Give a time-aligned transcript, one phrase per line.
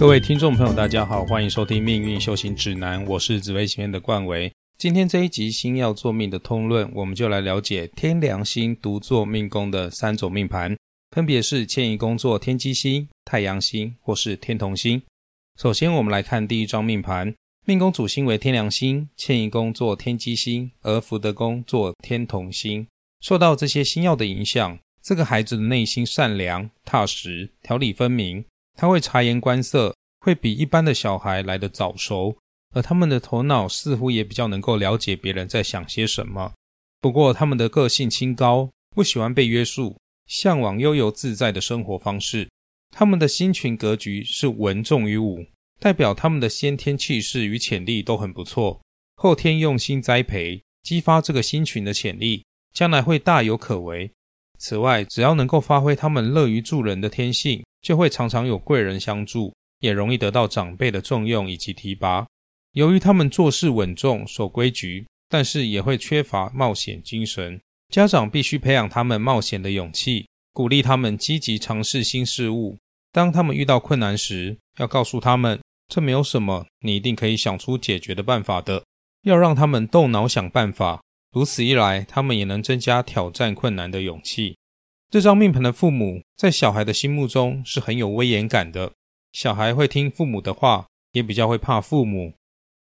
[0.00, 4.50] 各位听众朋友，大家好，欢迎收听《命运修行指南》，我是紫薇学院的冠维。
[4.78, 10.74] 今天这一集星耀座命的通论，我们就来了解天梁星独坐命宫的三种命盘，
[11.10, 15.02] 分别是迁移宫作天机星、太阳星或是天同星。
[15.60, 17.34] 首先，我们来看第一张命盘，
[17.66, 22.86] 命宫主星为天梁星，迁移宫作天机星，而福德宫作天同星。
[23.20, 28.42] 受到这些星耀的影响，这个孩子的内心善良、踏实、条理分明。
[28.80, 32.34] 他会察言观色，会比一般的小孩来得早熟，
[32.74, 36.54] 而他们的头脑似乎也比较能够了解别人在想些什么。
[36.98, 42.48] 不过，他们的个性清高，不喜欢被约束，向往悠游自在的生活方式。
[42.90, 45.44] 他们的心群格局是文重于武，
[45.78, 48.80] 代表他们的先天气势与潜力都很不错，
[49.16, 54.10] 后天用心栽培，激发这个心群的潜力，将来会大有可为。
[54.58, 57.62] 此外，只要能够发挥他们乐于助人的天性。
[57.82, 62.26] 就会常常有贵人相助，也容易得到长辈的重用以及提拔。
[62.72, 67.60] 由于他们做事稳重、守规矩，但是也会缺乏冒险精神。
[67.92, 72.78] 家长必须培养他们冒险的勇气，鼓励他们积极尝试新事物。
[73.10, 78.84] 当他们遇到困难时，要告诉他们这没有什么，你一定可以想出解决的办法的。
[79.22, 84.56] 要让他们动脑想办法，如此一来，他们也能增加挑战困难的勇气。
[85.10, 88.92] 这张命盘的父母在小孩的心目中是很有威严感的，
[89.32, 92.34] 小孩会听父母的话，也比较会怕父母。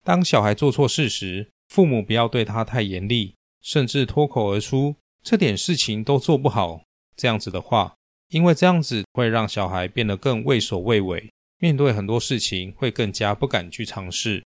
[0.03, 6.81] 当小孩做错事时，父母不要对他太严厉，甚至脱口而出“这点事情都做不好”
[7.15, 7.95] 这样子的话，
[8.31, 14.43] 因为这样子会让小孩变得更畏首畏尾，面对很多事情会更加不敢去尝试。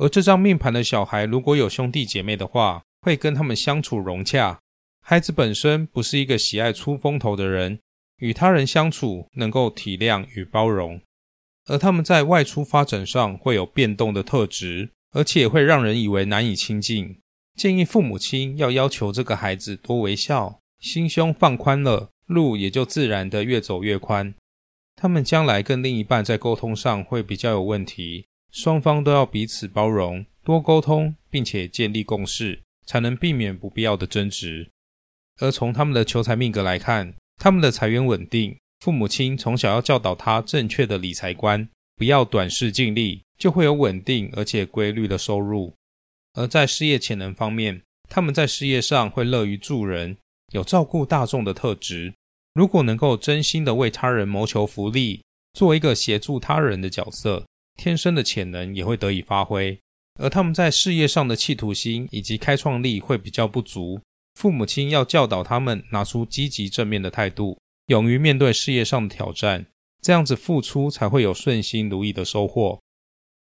[0.00, 4.58] 而这张命盘的小孩如果有兄弟姐妹的话，会跟他们相处融洽。
[5.06, 7.78] 孩子本身不是一个喜爱出风头的人，
[8.20, 10.98] 与他人相处能够体谅与包容，
[11.66, 17.18] 而他们在外出发展上会有变动的特质，而且会让人以为难以亲近。
[17.54, 24.34] 建议父母亲要要求这个孩子多微笑，心胸放宽了，路也就自然的越走越宽。
[24.96, 34.70] 他们将来跟另一半在沟通上会比较有问题，双方都要彼此包容，多沟通，并且建立共识，才能避免不必要的争执。
[35.40, 45.74] 而从他们的求财命格来看，他们的财源稳定，父母亲从小要教导他正确的理财观，不要短视尽力，就会有稳定而且规律的收入。
[46.34, 50.16] 而在事业潜能方面，他们在事业上会乐于助人，
[50.52, 52.12] 有照顾大众的特质。
[52.54, 55.22] 如果能够真心的为他人谋求福利，
[55.54, 57.44] 做一个协助他人的角色，
[57.76, 59.76] 天生的潜能也会得以发挥。
[60.20, 64.00] 而他们在事业上的企图心以及开创力会比较不足。
[64.34, 69.66] 父母亲要教导他们拿出积极正面的态度，勇于面对事业上的挑战，
[70.02, 72.80] 这样子付出才会有顺心如意的收获。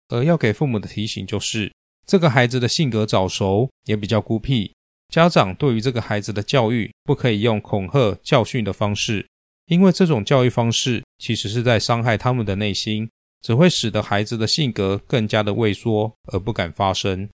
[0.10, 1.74] 而要给父母的提醒就是，
[2.06, 4.74] 这个孩子的性格早熟，也比较孤僻。
[5.10, 9.28] 家长对于这个孩子的教育，不可以用恐吓教训的方式，
[9.68, 13.10] 因为这种教育方式其实是在伤害他们的内心，
[13.42, 17.30] 只会使得孩子的性格更加的畏缩而不敢发声。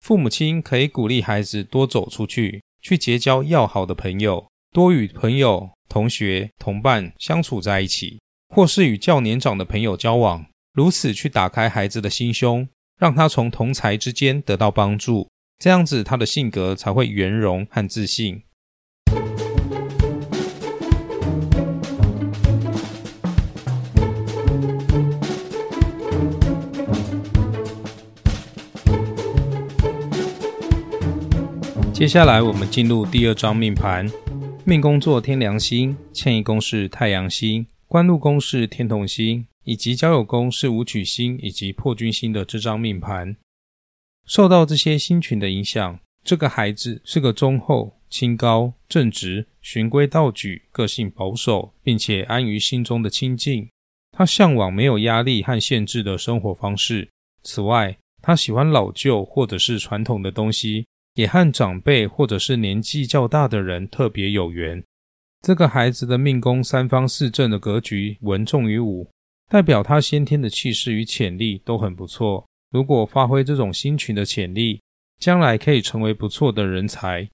[0.00, 2.62] 父母亲可以鼓励孩子多走出去。
[2.80, 8.20] 去结交要好的朋友，多与朋友、同学、同伴相处在一起，
[8.54, 12.68] 或是与较年长的朋友交往，如此去打开孩子的心胸，
[12.98, 15.28] 让他从同才之间得到帮助，
[15.58, 18.42] 这样子他的性格才会圆融和自信。
[31.98, 34.08] 接下来，我们进入第二张命盘。
[34.64, 43.36] 命宫作天梁星，迁移宫是太阳星，官禄宫是天同星，以及交友宫是武曲星以及破军星的这张命盘。
[44.24, 53.68] 受到这些星群的影响，这个孩子是个忠厚、清高、正直、循规蹈矩、个性保守，并且安于心中的清静。
[54.16, 57.08] 他向往没有压力和限制的生活方式。
[57.42, 60.86] 此外，他喜欢老旧或者是传统的东西。
[61.14, 64.82] 也和长辈或者是年纪较大的人特别有缘。
[65.42, 69.08] 这个孩子的命宫三方四正的格局文重于武，
[69.48, 72.44] 代表他先天的气势与潜力都很不错。
[72.70, 74.80] 如果发挥这种星群的潜力，
[75.18, 77.28] 将来可以成为不错的人才。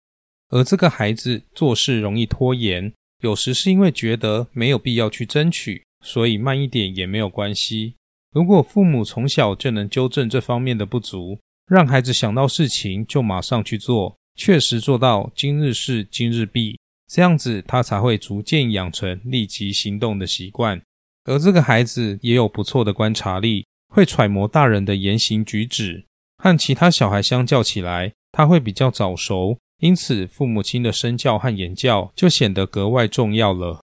[0.51, 2.93] 而这个孩子做事容易拖延，
[3.23, 7.95] 有时是因为觉得没有必要去争取，所以慢一点也没有关系。
[8.33, 16.79] 如果父母从小就能纠正这方面的不足，让孩子想到事情就马上去做，确实做到今日事今日毕，
[17.11, 20.81] 这样子他才会逐渐养成立即行动的习惯。
[21.25, 26.05] 而这个孩子也有不错的观察力，会揣摩大人的言行举止，
[26.37, 33.81] 和其他小孩相较起来，他会比较早熟，因此父母亲的身教和言教就显得格外重要了。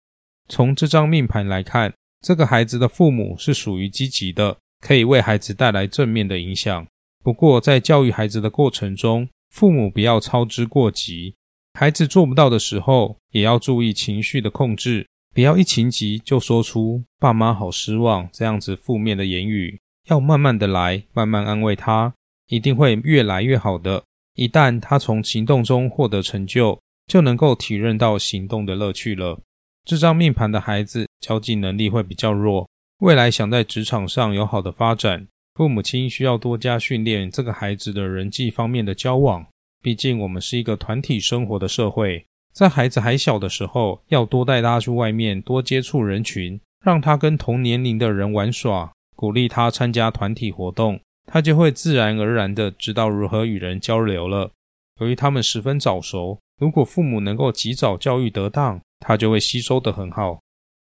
[0.48, 1.94] 从这张命盘来看，
[2.26, 6.84] 这个孩子的父母是属于积极的，可以为孩子带来正面的影响。
[7.28, 11.34] 不过，在教育孩子的过程中，父母不要操之过急。
[11.78, 19.78] 孩子做不到的时候，也要注意情绪的控制，不要一情急就说出“爸妈好失望”这样子负面的言语。
[20.06, 22.14] 要慢慢的来，慢慢安慰他，
[22.46, 24.02] 一定会越来越好的。
[24.34, 29.38] 一旦他从行动中获得成就，就能够体认到行动的乐趣了。
[29.84, 32.66] 这张命盘的孩子交际能力会比较弱，
[33.00, 35.28] 未来想在职场上有好的发展。
[35.58, 39.44] 父母亲需要多加训练这个孩子的人际方面的交往，
[39.82, 42.24] 毕竟我们是一个团体生活的社会。
[42.52, 54.52] 在孩子还小的时候，要多带他去外面多接触人群，让他跟同年龄的人玩耍，鼓励他参加团体活动，他就会自然而然的知道如何与人交流了。
[55.00, 60.38] 由于他们十分早熟，如果父母能够及早教育得当，他就会吸收得很好。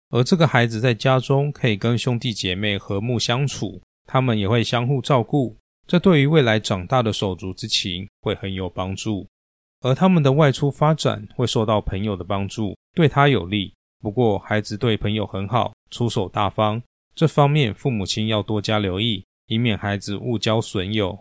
[0.09, 3.81] 而这个孩子在家中可以跟兄弟姐妹和睦相处。
[4.07, 5.55] 他们也会相互照顾，
[5.85, 9.27] 这对于未来长大的手足之情会很有帮助。
[9.81, 13.71] 而他们的外出发展会受到朋友的帮助，对他有利。
[13.99, 16.81] 不过，孩子对朋友很好，出手大方，
[17.13, 21.19] 这方面父母亲要多加留意，以免孩子误交损友。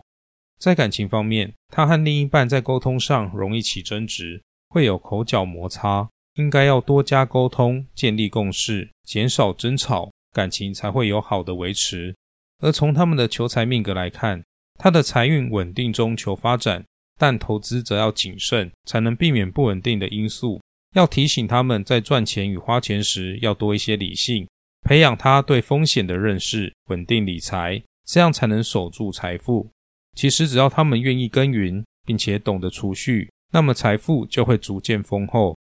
[0.59, 12.15] 在感情方面，他和另一半在沟通上容易起争执，会有口角摩擦，应该要多加沟通，建立共识，减少争吵，感情才会有好的维持。
[12.59, 14.43] 而从他们的求财命格来看，
[14.79, 16.83] 他的财运稳定中求发展，
[17.17, 20.61] 但投资则要谨慎，才能避免不稳定的因素。
[20.95, 24.47] 要提醒他们在赚钱与花钱时要多一些理性，
[24.87, 29.69] 培养他对风险的认识，稳定理财，这样才能守住财富。
[30.15, 35.55] 其实只要他们愿意耕耘，并且懂得储蓄，那么财富就会逐渐丰厚。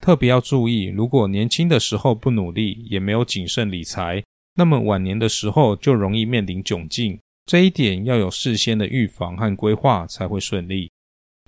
[0.00, 4.22] 特别要注意，如果年轻的时候不努力，也没有谨慎理财。
[4.54, 10.90] 那么晚年的时候就容易面临窘境，这一点要有事先的预防和规划才会顺利。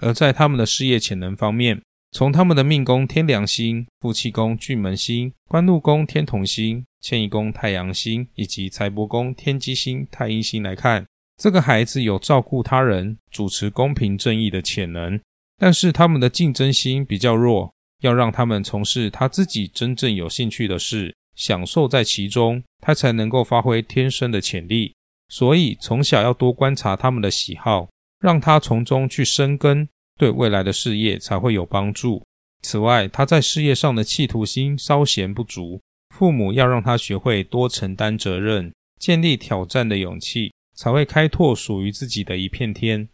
[0.01, 1.81] 而在他们的事业潜能方面，
[2.13, 11.07] 从他们的命宫天梁星、夫妻宫巨门星、官禄宫天同星、迁移宫太阳星以及财帛宫天机星、太阴星来看，
[11.37, 15.21] 这个孩子有照顾他人、主持公平正义的潜能，
[15.59, 21.15] 但是他们的竞争心比较弱，要让他们从事他自己真正有兴趣的事。
[21.37, 24.93] 享受在其中，他才能够发挥天生的潜力。
[25.31, 27.89] 所以从小要多观察他们的喜好，
[28.21, 29.89] 让他从中去生根，
[30.19, 32.23] 对未来的事业才会有帮助。
[32.61, 35.81] 此外，他在事业上的企图心稍嫌不足，
[36.15, 43.09] 父母要让他学会多承担责任，建立挑战的勇气，才会开拓属于自己的一片天。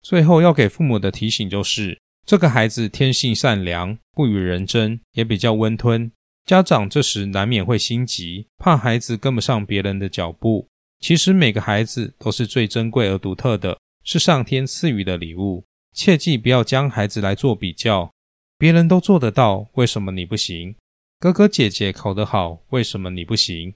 [0.00, 6.10] 最后要给父母的提醒就是：这个孩子天性善良，不与人争，也比较温吞。
[6.48, 10.66] 家长这时难免会心急，怕孩子跟不上别人的脚步。
[10.98, 15.62] 其实每个孩子都是最珍贵而独特的，是上天赐予的礼物。
[15.92, 18.10] 切记不要将孩子来做比较，
[18.56, 20.74] 别人都做得到，为什么你不行？
[21.20, 23.74] 哥哥姐姐考得好，为什么你不行？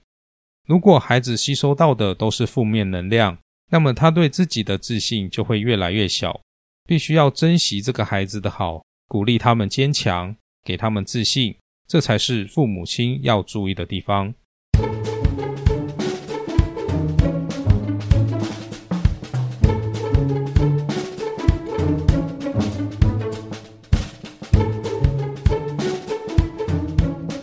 [0.65, 3.37] 如果孩子吸收到的都是负面能量，
[3.69, 6.41] 那么他对自己的自信就会越来越小。
[6.87, 11.55] 必须要珍惜这个孩子的好，鼓励他们坚强，给他们自信。
[11.87, 14.33] 这才是父母亲要注意的地方。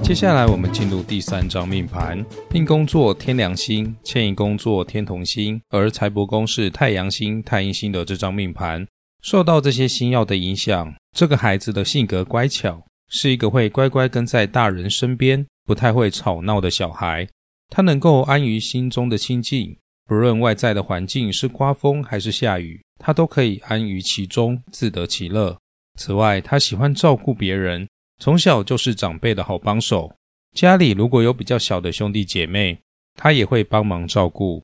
[0.03, 8.85] 接下来，我们进入第三张命盘，命宫作天梁星，迁移宫作天同星，而财帛宫是太阳星、太阴星的这张命盘，
[9.23, 12.90] 受到这些星耀的影响，这个孩子的性格乖巧。
[13.11, 17.29] 是一个会乖乖跟在大人身边，不太会吵闹的小孩。
[17.69, 19.77] 他能够安于心中的清静，
[20.07, 25.57] 不论外在的环境是刮风还是下雨，他都可以安于其中，自得其乐。
[25.99, 27.87] 此外，他喜欢照顾别人，
[28.19, 30.11] 从小就是长辈的好帮手。
[30.55, 32.79] 家里如果有比较小的兄弟姐妹，
[33.15, 34.63] 他也会帮忙照顾。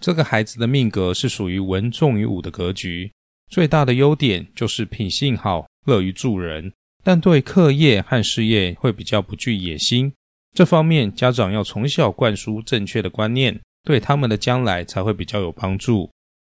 [0.00, 3.12] 这个孩子的命格是属于文重于武的格局，
[3.50, 6.72] 最大的优点就是品性好，乐于助人。
[7.04, 10.12] 但对课业和事业会比较不具野心，
[10.54, 16.10] 这方面家长要从小灌输正确的观念，对他们的将来才会比较有帮助。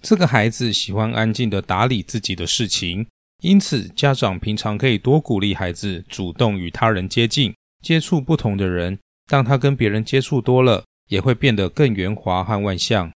[0.02, 3.06] 这个孩子喜欢安静的打理自己的事情，
[3.42, 13.12] 因此家长平常可以多鼓励孩子主动与他人接近，接触不同的人，当他跟别人接触多了，也会变得更圆滑和外向。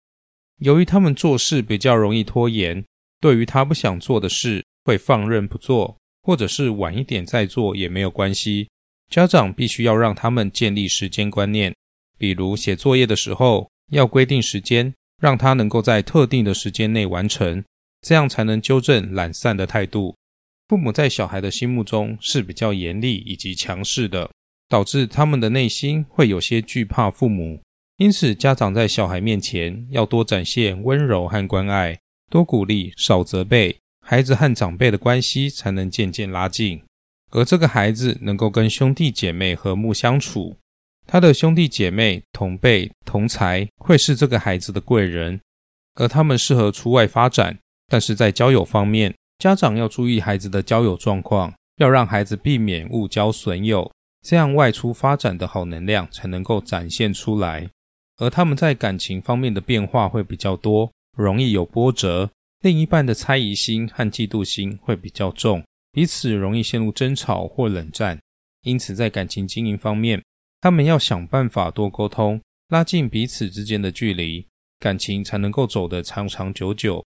[0.59, 2.85] 由于他们做事比较容易拖延，
[3.19, 8.67] 对于他不想做的事会放任不做，或者是晚一点再做也没有关系。
[9.11, 11.71] 家长必须要让他们建立时间观念，
[12.17, 14.91] 比如写作业的时候要规定时间，
[15.21, 17.63] 让他能够在特定的时间内完成，
[18.01, 20.15] 这样才能纠正懒散的态度。
[20.67, 24.31] 父母在小孩的心目中是比较严厉以及强势的，
[24.67, 27.61] 导致他们的内心会有些惧怕父母。
[27.97, 31.99] 因此，家长在小孩面前要多展现温柔和关爱，
[32.31, 36.79] 多鼓励，少责备，孩子和长辈的关系才能渐渐拉近。
[37.31, 40.55] 而这个孩子能够跟兄弟姐妹和睦相处，
[41.07, 45.41] 他的兄弟姐妹同辈同才会是这个孩子的贵人，
[45.95, 47.57] 而他们适合出外发展。
[47.87, 57.67] 但是在交友方面，家长要注意孩子的交友状况，要让孩子避免误交损友，这样外出发展的好能量才能够展现出来。
[58.17, 62.29] 而他们在感情方面的变化会比较多，容易有波折，
[62.65, 65.63] 另一半的猜疑心和嫉妒心会比较重。
[65.91, 68.19] 彼此容易陷入争吵或冷战，
[68.63, 70.19] 因此在感情经营方面，
[70.61, 74.47] 他们要想办法多沟通，拉近彼此之间的距离，
[74.79, 77.05] 感情才能够走得长长久久。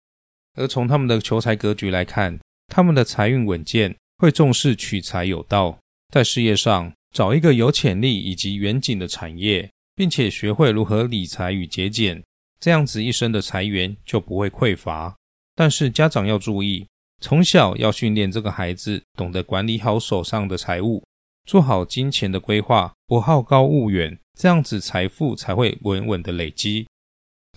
[0.54, 5.80] 而从他们的求财格局来看，他们的财运稳健，会重视取财有道，
[6.14, 12.24] 在事业上找一个有潜力以及远景的产业，并且学会如何理财与节俭，
[12.60, 15.16] 这样子一生的财源就不会匮乏。
[15.58, 16.86] 但是家长要注意。
[17.20, 21.04] 从小要训练这个孩子懂得管理好手上的财物，
[21.48, 26.88] 做好金钱的规划，不好高骛远，这样子财富才会稳稳的累积。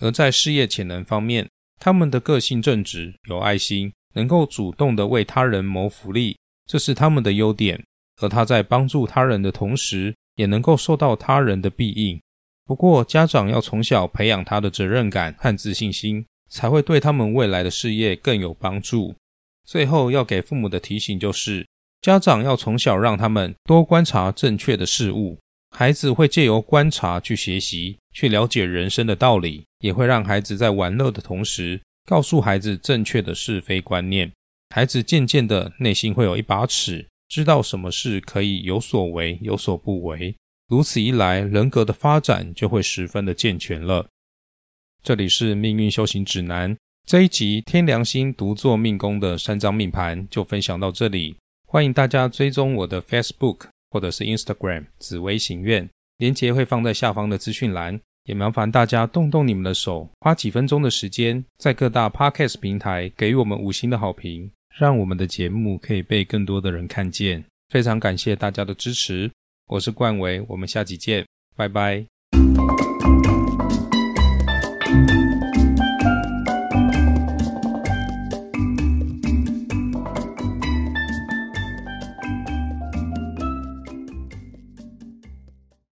[0.01, 1.47] 而在事业潜能方面，
[1.79, 7.79] 他们的个性正直、有爱心，能够主动的为他人谋福利，这是他们的优点。
[8.19, 12.19] 而他在帮助他人的同时，也能够受到他人的庇应。
[12.65, 19.15] 不过，家长要从小培养他的责任感和自信心，才会对他们未来的事业更有帮助。
[19.65, 21.65] 最后要给父母的提醒就是，
[22.01, 25.39] 家长要从小让他们多观察正确的事物，
[25.69, 34.31] 孩子会借由观察去学习，去了解人生的道理，也会让孩子在玩乐的同时，告诉孩子正确的是非观念。
[34.75, 40.35] 孩子渐渐的内心会有一把尺，知道什么事可以有所为，有所不为。
[40.67, 44.07] 如此一来，人格的发展就会十分的健全了。
[45.03, 46.75] 这里是命运修行指南。
[47.07, 51.35] 这一集天良星独坐命宫的三张命盘就分享到这里，
[51.67, 67.43] 欢迎大家追踪我的 Facebook 或者是 Instagram 紫薇行愿，连结会放在下方的资讯栏，也麻烦大家动动你们的手，花几分钟的时间，在各大 Podcast 平台给予我们五星的好评，让我们的节目可以被更多的人看见。
[67.69, 69.31] 非常感谢大家的支持，
[69.65, 72.05] 我是冠维，我们下集见，拜拜。